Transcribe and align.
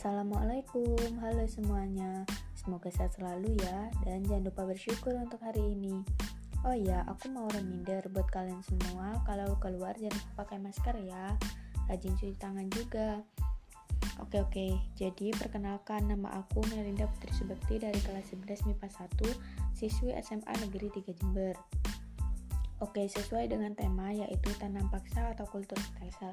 Assalamualaikum, 0.00 0.96
halo 1.20 1.44
semuanya. 1.44 2.24
Semoga 2.56 2.88
sehat 2.88 3.20
selalu 3.20 3.52
ya, 3.60 3.92
dan 4.00 4.24
jangan 4.24 4.48
lupa 4.48 4.64
bersyukur 4.64 5.12
untuk 5.12 5.36
hari 5.44 5.60
ini. 5.60 6.00
Oh 6.64 6.72
iya, 6.72 7.04
aku 7.04 7.28
mau 7.28 7.44
reminder 7.52 8.08
buat 8.08 8.24
kalian 8.32 8.64
semua 8.64 9.20
kalau 9.28 9.60
keluar 9.60 9.92
jangan 10.00 10.16
lupa 10.16 10.48
pakai 10.48 10.56
masker 10.56 10.96
ya. 11.04 11.36
Rajin 11.84 12.16
cuci 12.16 12.32
tangan 12.40 12.72
juga. 12.72 13.20
Oke 14.24 14.40
oke, 14.40 14.80
jadi 14.96 15.36
perkenalkan 15.36 16.08
nama 16.08 16.32
aku 16.48 16.64
Melinda 16.72 17.04
Putri 17.04 17.36
Subekti 17.36 17.76
dari 17.76 18.00
kelas 18.00 18.32
11 18.32 18.72
MIPA 18.72 18.88
1, 18.88 19.20
siswi 19.76 20.16
SMA 20.16 20.64
Negeri 20.64 20.88
3 20.96 21.12
Jember. 21.12 21.60
Oke, 22.80 23.04
sesuai 23.04 23.52
dengan 23.52 23.76
tema 23.76 24.08
yaitu 24.16 24.48
tanam 24.56 24.88
paksa 24.88 25.36
atau 25.36 25.44
kultur 25.44 25.76
stelsel. 25.76 26.32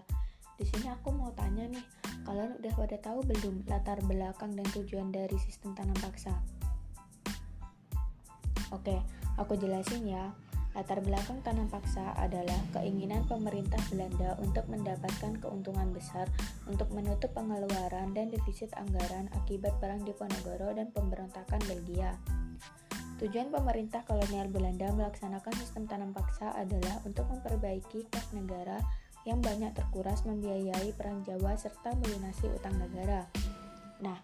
Di 0.58 0.66
sini 0.66 0.90
aku 0.90 1.14
mau 1.14 1.30
tanya 1.38 1.70
nih, 1.70 1.86
kalian 2.26 2.58
udah 2.58 2.74
pada 2.74 2.98
tahu 2.98 3.22
belum 3.30 3.70
latar 3.70 4.02
belakang 4.10 4.58
dan 4.58 4.66
tujuan 4.74 5.14
dari 5.14 5.38
sistem 5.38 5.78
tanam 5.78 5.94
paksa? 6.02 6.34
Oke, 8.74 8.98
aku 9.38 9.54
jelasin 9.54 10.10
ya. 10.10 10.34
Latar 10.74 11.02
belakang 11.02 11.42
tanam 11.42 11.70
paksa 11.70 12.14
adalah 12.18 12.58
keinginan 12.74 13.26
pemerintah 13.26 13.82
Belanda 13.90 14.38
untuk 14.42 14.66
mendapatkan 14.70 15.38
keuntungan 15.42 15.90
besar 15.90 16.30
untuk 16.70 16.90
menutup 16.94 17.34
pengeluaran 17.34 18.14
dan 18.14 18.30
defisit 18.30 18.70
anggaran 18.78 19.26
akibat 19.34 19.74
perang 19.82 20.06
Diponegoro 20.06 20.74
dan 20.74 20.94
pemberontakan 20.94 21.62
Belgia. 21.66 22.14
Tujuan 23.18 23.50
pemerintah 23.50 24.06
kolonial 24.06 24.46
Belanda 24.54 24.94
melaksanakan 24.94 25.54
sistem 25.58 25.90
tanam 25.90 26.14
paksa 26.14 26.54
adalah 26.54 27.02
untuk 27.02 27.26
memperbaiki 27.26 28.06
kas 28.14 28.30
negara 28.38 28.78
yang 29.28 29.44
banyak 29.44 29.76
terkuras 29.76 30.24
membiayai 30.24 30.96
Perang 30.96 31.28
Jawa 31.28 31.60
serta 31.60 31.92
melunasi 32.00 32.48
utang 32.48 32.80
negara. 32.80 33.28
Nah, 34.00 34.16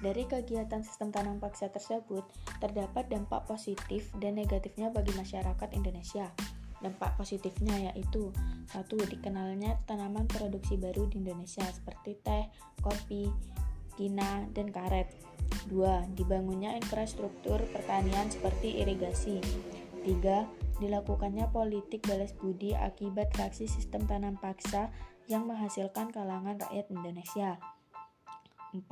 dari 0.00 0.24
kegiatan 0.24 0.80
sistem 0.80 1.12
tanam 1.12 1.36
paksa 1.36 1.68
tersebut, 1.68 2.24
terdapat 2.56 3.12
dampak 3.12 3.44
positif 3.44 4.08
dan 4.16 4.40
negatifnya 4.40 4.88
bagi 4.88 5.12
masyarakat 5.12 5.68
Indonesia. 5.76 6.32
Dampak 6.78 7.18
positifnya 7.18 7.90
yaitu 7.90 8.30
satu 8.70 8.96
dikenalnya 9.02 9.82
tanaman 9.84 10.30
produksi 10.30 10.78
baru 10.78 11.10
di 11.10 11.18
Indonesia 11.18 11.66
seperti 11.66 12.14
teh, 12.22 12.46
kopi, 12.80 13.26
kina, 13.98 14.46
dan 14.54 14.70
karet. 14.70 15.10
Dua, 15.66 16.06
dibangunnya 16.14 16.78
infrastruktur 16.78 17.58
pertanian 17.74 18.30
seperti 18.30 18.78
irigasi. 18.78 19.42
Tiga, 20.06 20.46
dilakukannya 20.78 21.50
politik 21.50 22.06
balas 22.06 22.34
budi 22.38 22.74
akibat 22.74 23.34
reaksi 23.34 23.66
sistem 23.66 24.06
tanam 24.06 24.38
paksa 24.38 24.90
yang 25.28 25.44
menghasilkan 25.44 26.08
kalangan 26.08 26.56
rakyat 26.58 26.88
Indonesia. 26.88 27.60
4. 28.72 28.84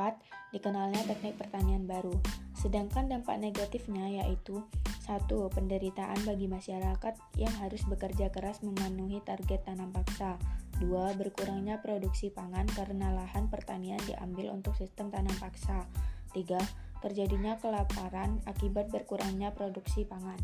Dikenalnya 0.56 1.04
teknik 1.04 1.36
pertanian 1.36 1.84
baru. 1.84 2.16
Sedangkan 2.56 3.12
dampak 3.12 3.36
negatifnya 3.36 4.24
yaitu 4.24 4.64
1. 5.04 5.28
Penderitaan 5.52 6.16
bagi 6.24 6.48
masyarakat 6.48 7.14
yang 7.36 7.54
harus 7.60 7.84
bekerja 7.84 8.32
keras 8.32 8.64
memenuhi 8.64 9.20
target 9.22 9.68
tanam 9.68 9.92
paksa. 9.92 10.40
2. 10.80 11.16
Berkurangnya 11.16 11.80
produksi 11.80 12.32
pangan 12.32 12.68
karena 12.72 13.12
lahan 13.12 13.48
pertanian 13.48 14.00
diambil 14.04 14.52
untuk 14.52 14.76
sistem 14.76 15.12
tanam 15.12 15.36
paksa. 15.36 15.84
3. 16.32 16.58
Terjadinya 17.04 17.60
kelaparan 17.60 18.40
akibat 18.48 18.88
berkurangnya 18.88 19.52
produksi 19.52 20.08
pangan. 20.08 20.40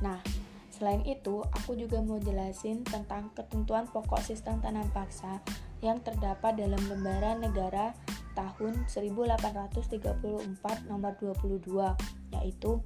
Nah, 0.00 0.20
selain 0.72 1.04
itu, 1.04 1.44
aku 1.52 1.76
juga 1.76 2.00
mau 2.00 2.20
jelasin 2.20 2.84
tentang 2.84 3.32
ketentuan 3.36 3.88
pokok 3.88 4.20
sistem 4.24 4.60
tanam 4.64 4.88
paksa 4.92 5.40
yang 5.80 6.00
terdapat 6.04 6.56
dalam 6.56 6.80
lembaran 6.88 7.40
negara 7.40 7.92
tahun 8.36 8.84
1834 8.88 10.88
nomor 10.88 11.12
22, 11.20 11.96
yaitu 12.40 12.80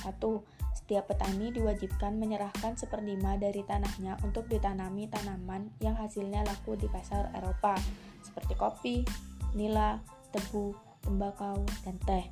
1. 0.00 0.44
Setiap 0.74 1.08
petani 1.08 1.48
diwajibkan 1.48 2.20
menyerahkan 2.20 2.76
seperlima 2.76 3.40
dari 3.40 3.64
tanahnya 3.64 4.20
untuk 4.20 4.44
ditanami 4.52 5.08
tanaman 5.08 5.72
yang 5.80 5.96
hasilnya 5.96 6.44
laku 6.44 6.76
di 6.76 6.84
pasar 6.92 7.32
Eropa, 7.32 7.72
seperti 8.20 8.52
kopi, 8.52 8.96
nila, 9.56 10.04
tebu, 10.28 10.76
tembakau, 11.00 11.64
dan 11.88 11.96
teh. 12.04 12.28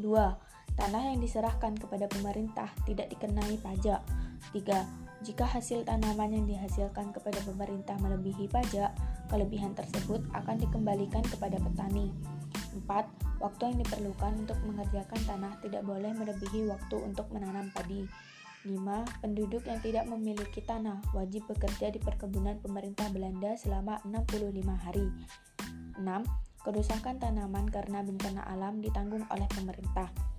2 0.00 0.45
Tanah 0.76 1.12
yang 1.12 1.24
diserahkan 1.24 1.72
kepada 1.80 2.04
pemerintah 2.06 2.68
tidak 2.84 3.08
dikenai 3.08 3.56
pajak. 3.64 4.04
3. 4.52 5.24
Jika 5.24 5.48
hasil 5.48 5.88
tanaman 5.88 6.36
yang 6.36 6.44
dihasilkan 6.44 7.10
kepada 7.16 7.40
pemerintah 7.48 7.96
melebihi 7.98 8.46
pajak, 8.52 8.92
kelebihan 9.32 9.72
tersebut 9.72 10.20
akan 10.36 10.60
dikembalikan 10.60 11.24
kepada 11.24 11.56
petani. 11.56 12.12
4. 12.84 13.40
Waktu 13.40 13.62
yang 13.72 13.78
diperlukan 13.80 14.32
untuk 14.44 14.58
mengerjakan 14.68 15.20
tanah 15.24 15.56
tidak 15.64 15.82
boleh 15.88 16.12
melebihi 16.12 16.68
waktu 16.68 16.96
untuk 17.00 17.26
menanam 17.32 17.72
padi. 17.72 18.04
5. 18.68 18.76
Penduduk 19.24 19.64
yang 19.64 19.80
tidak 19.80 20.04
memiliki 20.04 20.60
tanah 20.60 21.00
wajib 21.16 21.48
bekerja 21.48 21.88
di 21.88 22.02
perkebunan 22.02 22.60
pemerintah 22.60 23.08
Belanda 23.08 23.56
selama 23.56 24.02
65 24.04 24.76
hari. 24.76 25.08
6. 25.96 26.04
Kerusakan 26.66 27.16
tanaman 27.16 27.70
karena 27.70 28.02
bencana 28.02 28.42
alam 28.44 28.82
ditanggung 28.82 29.24
oleh 29.32 29.48
pemerintah. 29.54 30.35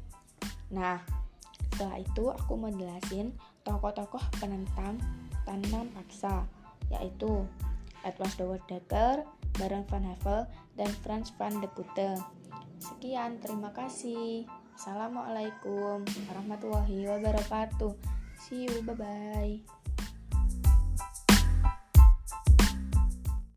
Nah, 0.72 1.00
setelah 1.74 2.02
itu 2.02 2.32
aku 2.32 2.54
mau 2.58 2.72
jelasin 2.74 3.32
tokoh-tokoh 3.64 4.24
penentang 4.40 5.00
tanam 5.48 5.88
paksa, 5.96 6.44
yaitu 6.92 7.48
Edward 8.04 8.36
Howard 8.40 8.64
Dekker, 8.68 9.24
Baron 9.60 9.84
van 9.88 10.04
Hevel, 10.06 10.48
dan 10.76 10.92
Frans 11.04 11.32
van 11.36 11.60
de 11.60 11.70
Putte. 11.72 12.20
Sekian, 12.78 13.42
terima 13.42 13.74
kasih. 13.74 14.46
Assalamualaikum 14.78 16.06
warahmatullahi 16.30 17.10
wabarakatuh. 17.10 17.98
See 18.38 18.70
you, 18.70 18.86
bye-bye. 18.86 19.97